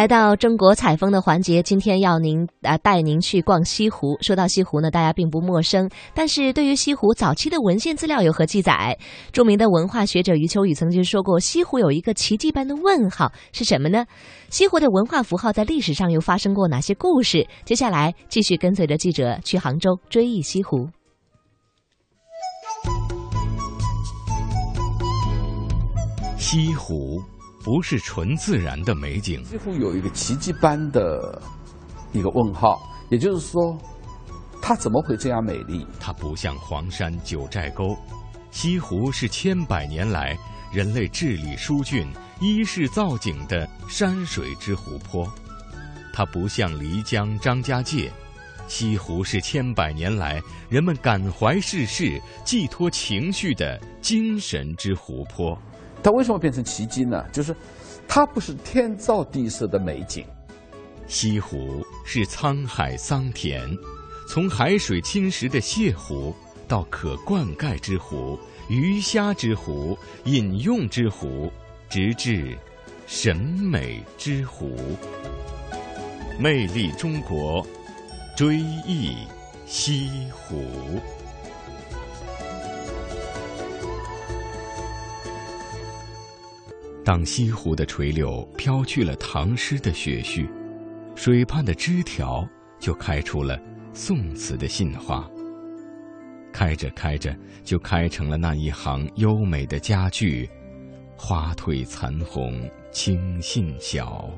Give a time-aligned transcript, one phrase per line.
[0.00, 4.16] 来到中国采风的环节，今天要您啊带您去逛西湖。
[4.22, 8.98] 说到西湖呢，大家并不陌生，但是对于西湖早期的文献资料有何记载？
[9.30, 14.06] 著名的文化学者余秋雨曾经说过，西湖有一个奇迹般的问号，是什么呢？
[14.48, 17.46] 西湖的文化符号在历史上又发生过哪些故事？
[17.66, 20.88] 接下来继续跟随着记者去杭州追忆西湖。
[26.38, 27.22] 西湖
[27.62, 31.40] 不是纯自然的美景，几乎有一个奇迹般的
[32.12, 33.76] 一个问号，也就是说，
[34.62, 35.86] 它怎么会这样美丽？
[36.00, 37.94] 它不像黄山、九寨沟，
[38.50, 40.36] 西湖是千百年来
[40.72, 42.06] 人类治理疏浚、
[42.40, 45.28] 依势造景的山水之湖泊；
[46.14, 48.10] 它不像漓江、张家界，
[48.68, 55.58] 西湖是千百年来人们感怀世事、寄托情绪的精神之湖泊。
[56.02, 57.24] 它为什么变成奇迹呢？
[57.32, 57.54] 就是
[58.08, 60.24] 它不是天造地设的美景，
[61.06, 63.68] 西湖是沧海桑田，
[64.28, 66.34] 从海水侵蚀的泻湖，
[66.66, 71.52] 到可灌溉之湖、鱼虾之湖、饮用之湖，
[71.88, 72.56] 直至
[73.06, 74.76] 审美之湖。
[76.38, 77.66] 魅力中国，
[78.36, 79.14] 追忆
[79.66, 80.64] 西湖。
[87.10, 90.48] 当西湖的垂柳飘去了唐诗的雪絮，
[91.16, 93.60] 水畔的枝条就开出了
[93.92, 95.28] 宋词的杏花。
[96.52, 100.48] 开着开着，就开成了那一行优美的佳句
[101.18, 104.30] ：“花褪残红青杏小。”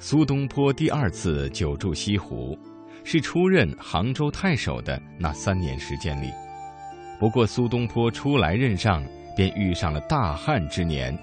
[0.00, 2.58] 苏东坡第二次久住西湖，
[3.04, 6.30] 是出任杭州太守的那三年时间里。
[7.20, 9.04] 不过，苏东坡初来任上。
[9.36, 11.16] 便遇上了大旱之年，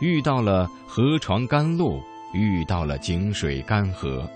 [0.00, 2.00] 遇到了河床干露，
[2.32, 4.26] 遇到了井水干涸。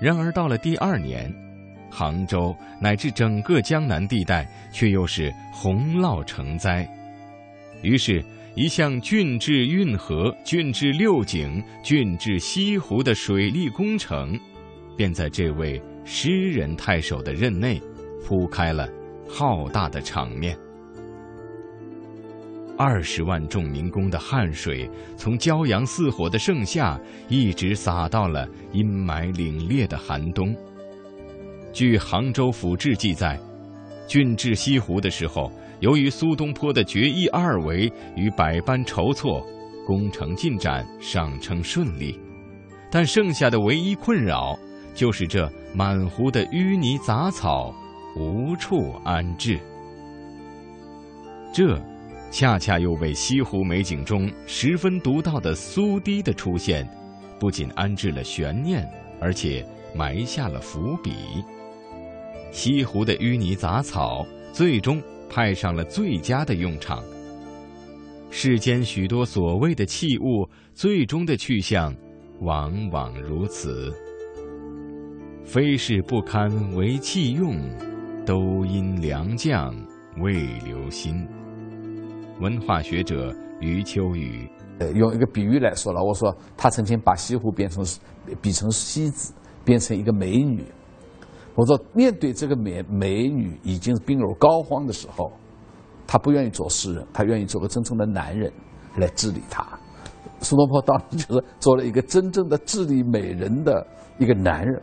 [0.00, 1.32] 然而到了第二年，
[1.90, 6.88] 杭州乃至整个江南地带却又是洪涝成灾。
[7.82, 14.38] 于是，一项浚治运河、浚治六井、浚治西湖的水利工程，
[14.96, 17.80] 便在这位诗人太守的任内
[18.26, 18.88] 铺开了
[19.28, 20.56] 浩大的场面。
[22.82, 26.98] 二十万众民工的汗水，从骄阳似火的盛夏，
[27.28, 30.56] 一直洒到了阴霾凛冽的寒冬。
[31.74, 33.38] 据《杭州府志》记载，
[34.08, 39.46] 浚治西湖的时候，由于苏东坡的决意二为与百般筹措，
[39.86, 42.18] 工程进展尚称顺利。
[42.90, 44.58] 但剩下的唯一困扰，
[44.94, 47.74] 就是这满湖的淤泥杂草
[48.16, 49.60] 无处安置。
[51.52, 51.78] 这。
[52.30, 56.88] 恰恰又为西湖美景中十分独到的苏堤的出现，
[57.40, 58.88] 不仅安置了悬念，
[59.20, 61.12] 而且埋下了伏笔。
[62.52, 67.02] 西湖的淤泥杂草最终派上了最佳的用场。
[68.30, 71.92] 世间许多所谓的器物，最终的去向，
[72.40, 73.92] 往往如此。
[75.44, 77.56] 非是不堪为器用，
[78.24, 79.74] 都因良将
[80.18, 80.32] 未
[80.64, 81.26] 留心。
[82.40, 87.84] 文化学者余秋雨，呃，用一个比喻来说了，我说他曾经把西湖变成
[88.40, 90.64] 比成西子，变成一个美女。
[91.54, 95.30] 我说面对这个美美女已经病入膏肓的时候，
[96.06, 98.50] 他不愿意做诗人，他愿意做个真正的男人
[98.96, 99.66] 来治理她。
[100.40, 103.86] 苏东坡当时就是做了一个真正的治理美人的
[104.16, 104.82] 一个男人，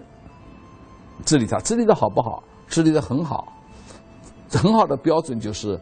[1.25, 2.43] 治理她，治理的好不好？
[2.67, 3.51] 治理的很好，
[4.51, 5.79] 很好的标准就是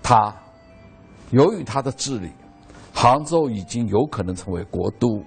[0.00, 0.32] 他。
[1.30, 2.30] 由于他的治理，
[2.94, 5.22] 杭州已经有可能成为国都，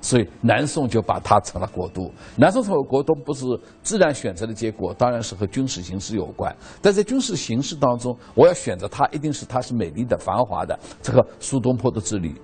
[0.00, 2.10] 所以南宋就把它成了国都。
[2.36, 3.44] 南宋成为国都不是
[3.82, 6.54] 自然选择的结果，当然是和军事形势有关。
[6.80, 12.34] 但在军事形势当中，我要选择它，一定是它是美丽的、繁华的，这和苏东坡的治理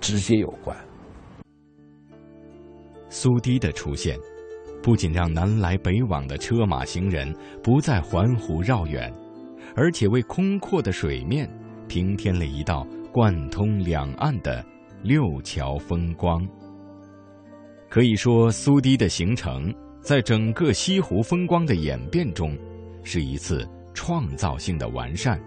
[0.00, 0.76] 直接有关。
[3.08, 4.18] 苏堤的出现，
[4.82, 9.12] 不仅让南来北往的车马行人不再环湖绕远，
[9.76, 11.48] 而且为空阔的水面。
[11.92, 14.64] 平添了一道贯通两岸的
[15.02, 16.42] 六桥风光。
[17.90, 22.56] 可以说，苏堤的形成在整个西湖风光的演变中，
[23.02, 25.38] 是一次创造性的完善。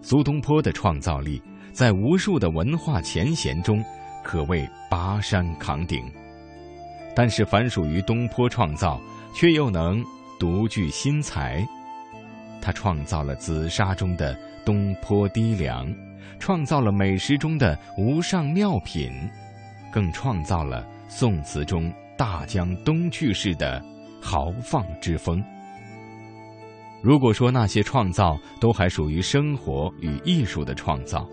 [0.00, 1.40] 苏东坡的创造力
[1.70, 3.80] 在无数的文化前贤中，
[4.24, 6.02] 可谓拔山扛鼎。
[7.14, 9.00] 但是凡属于东坡创造，
[9.32, 10.04] 却又能
[10.40, 11.64] 独具新才。
[12.60, 15.92] 他创造了紫砂中的东坡低粱，
[16.38, 19.10] 创造了美食中的无上妙品，
[19.92, 23.82] 更创造了宋词中大江东去式的
[24.20, 25.42] 豪放之风。
[27.02, 31.28] 如果说那些创造都还属于生活与艺术的创造，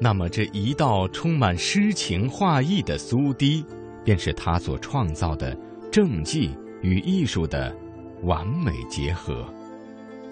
[0.00, 3.64] 那么这一道充满诗情画意的苏堤，
[4.04, 5.54] 便是他所创造的
[5.92, 7.76] 政绩与艺术的
[8.22, 9.46] 完美结合。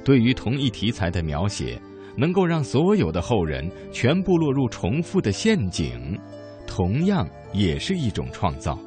[0.02, 1.78] 对于同一题材的描写，
[2.20, 6.20] 能够让所有的后人全部落入重复的陷阱，
[6.66, 8.78] 同样也是一种创造。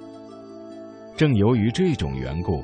[1.18, 2.64] 正由于这种缘故。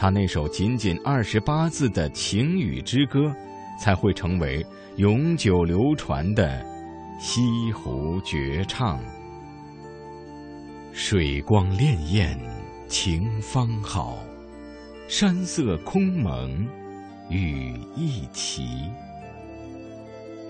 [0.00, 3.34] 他那首仅仅二十八字的情雨之歌，
[3.80, 4.64] 才会成为
[4.94, 6.64] 永久流传的
[7.18, 7.40] 西
[7.72, 9.00] 湖绝唱。
[10.92, 12.38] 水光潋滟
[12.86, 14.18] 晴方好，
[15.08, 16.64] 山色空蒙
[17.28, 18.88] 雨亦奇。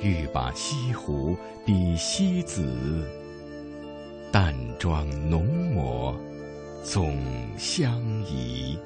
[0.00, 1.37] 欲把西湖
[1.67, 2.62] 比西子，
[4.31, 6.15] 淡妆浓抹
[6.85, 7.19] 总
[7.56, 8.79] 相宜。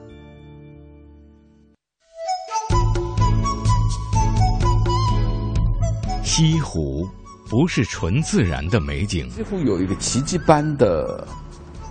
[6.23, 7.07] 西湖
[7.51, 11.29] 不是纯自然的美景，西湖有一个奇迹般的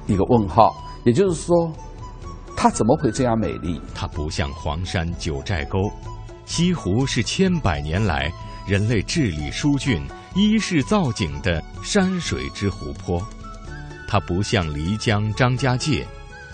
[0.07, 0.75] 一个问号，
[1.05, 1.71] 也就是说，
[2.57, 3.79] 它怎么会这样美丽？
[3.93, 5.77] 它不像黄山、九寨沟，
[6.43, 8.31] 西湖是千百年来
[8.71, 10.01] 人类治理疏浚、
[10.33, 13.21] 依势造景的山水之湖泊；
[14.07, 16.07] 它不像漓江、张家界，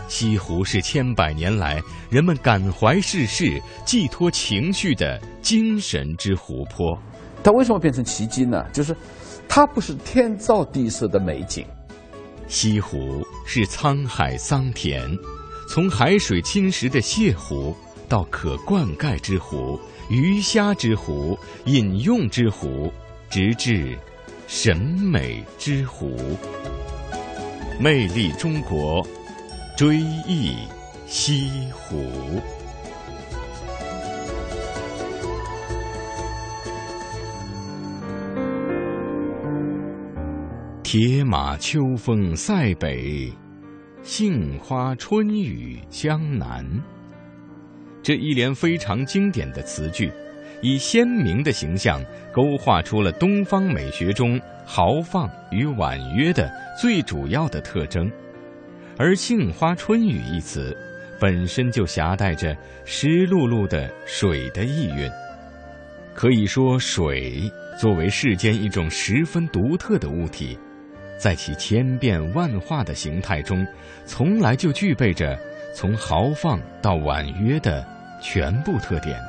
[0.07, 1.79] 西湖是千百年来
[2.09, 6.97] 人们感怀世事、寄托情绪的精神之湖泊。
[7.43, 8.65] 它为什么变成奇迹呢？
[8.73, 8.97] 就是，
[9.47, 11.63] 它不是天造地设的美景。
[12.47, 15.07] 西湖是沧海桑田，
[15.69, 17.77] 从海水侵蚀的泻湖，
[18.09, 22.91] 到可灌溉之湖、鱼虾之湖、饮用之湖，
[23.29, 23.97] 直至
[24.47, 26.15] 审美之湖。
[27.77, 29.05] 魅力中国，
[29.75, 30.55] 追忆
[31.05, 32.41] 西湖。
[40.83, 43.29] 铁马秋风塞北，
[44.03, 46.65] 杏花春雨江南。
[48.07, 50.09] 这一联非常经典的词句，
[50.61, 52.01] 以鲜明的形象
[52.31, 56.49] 勾画出了东方美学中豪放与婉约的
[56.81, 58.09] 最主要的特征。
[58.97, 60.73] 而“杏花春雨”一词，
[61.19, 62.55] 本身就夹带着
[62.85, 65.11] 湿漉漉的水的意蕴。
[66.13, 67.41] 可以说，水
[67.77, 70.57] 作为世间一种十分独特的物体。
[71.17, 73.67] 在其千变万化的形态中，
[74.05, 75.37] 从来就具备着
[75.75, 77.85] 从豪放到婉约的
[78.21, 79.19] 全部特点。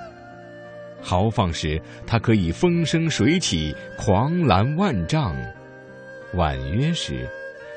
[1.01, 5.35] 豪放时，它可以风生水起、狂澜万丈；
[6.35, 7.29] 婉约时，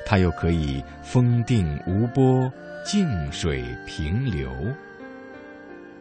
[0.05, 2.51] 它又可以风定无波、
[2.83, 4.51] 静水平流。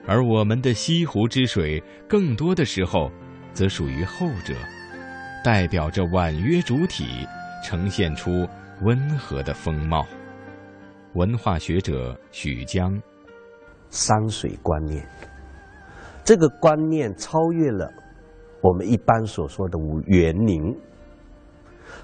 [0.07, 3.11] 而我们的西湖之水，更多的时候，
[3.53, 4.55] 则属于后者，
[5.45, 7.27] 代表着婉约主体。
[7.63, 8.49] 呈现出
[8.81, 10.07] 温和的风貌。
[11.13, 12.99] 文化学者许江，
[13.91, 15.07] 山水观念，
[16.25, 17.93] 这个观念超越了
[18.63, 20.63] 我们一般所说的园林，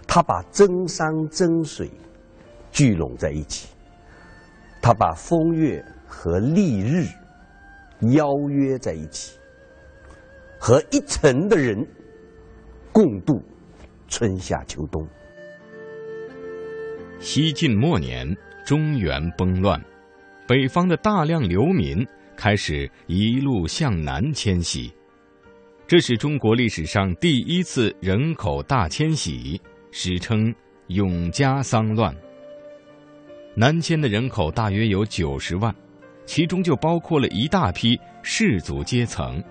[0.06, 1.90] 他把真山真水
[2.70, 3.72] 聚拢在一起，
[4.82, 7.06] 他把风月和丽日
[8.14, 9.38] 邀约在一起，
[10.58, 11.86] 和一城的人
[12.92, 13.40] 共度
[14.08, 15.06] 春夏秋冬。
[17.18, 19.80] 西晋末年，中原崩乱，
[20.46, 24.92] 北方的大量流民开始一路向南迁徙，
[25.88, 29.60] 这是中国历史上第一次人口大迁徙，
[29.90, 30.54] 史称
[30.86, 32.14] “永嘉丧乱”。
[33.56, 35.74] 南迁的人口大约有九十万，
[36.26, 39.42] 其中就包括了一大批士族阶层，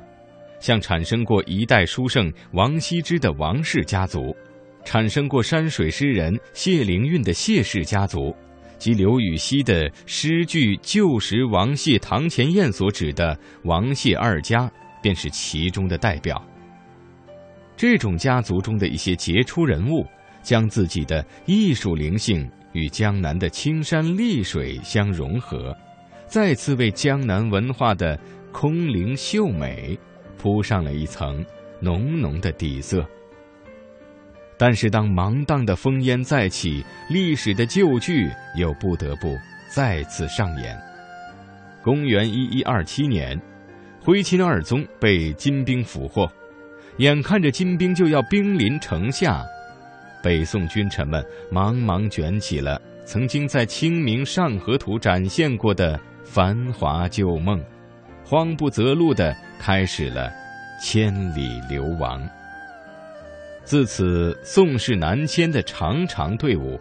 [0.62, 4.34] 像产生过一代书圣王羲之的王氏家族。
[4.86, 8.34] 产生过山水诗人谢灵运的谢氏家族，
[8.78, 16.42] 及刘禹锡的诗句“旧时王谢堂前燕”所指的王谢二家，便是其中的代表。
[17.78, 20.06] 这种家族中的一些杰出人物，
[20.42, 25.76] 将自己的艺术灵性与江南的青山丽水相融合，
[26.26, 28.18] 再次为江南文化的
[28.52, 29.98] 空灵秀美
[30.38, 31.46] 铺上了一层
[31.82, 33.06] 浓浓的底色。
[34.58, 40.80] 但是，当芒荡的烽烟再起，历史的旧剧又不得不再次上演。
[41.84, 43.40] 公元一一二七年，
[44.02, 46.32] 徽钦二宗被金兵俘获，
[46.98, 49.44] 眼看着金兵就要兵临城下，
[50.24, 57.62] 北宋君臣们忙忙卷起了曾经在《清明上河图》展现过的繁华旧梦，
[58.24, 60.32] 慌不择路的开始了
[60.82, 62.28] 千里流亡。
[63.66, 66.80] 自此，宋氏南迁的长长队伍，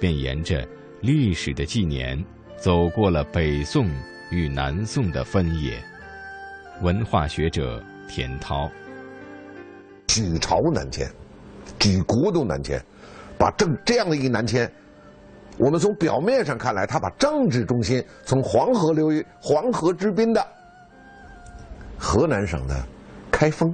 [0.00, 0.66] 便沿着
[1.02, 2.18] 历史的纪年，
[2.56, 3.86] 走过了北宋
[4.30, 5.78] 与南宋的分野。
[6.80, 8.66] 文化学者田涛，
[10.06, 11.06] 举朝南迁，
[11.78, 12.82] 举国都南迁，
[13.36, 14.72] 把政这样的一个南迁，
[15.58, 20.42] 我们从表面上看来，他把政治中心从黄河流域、黄河之滨的
[21.98, 22.82] 河南省的
[23.30, 23.72] 开封。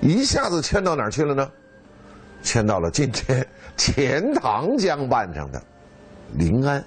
[0.00, 1.50] 一下子迁到哪儿去了呢？
[2.42, 3.46] 迁到了今天
[3.78, 5.62] 钱塘江畔上的
[6.34, 6.84] 临安。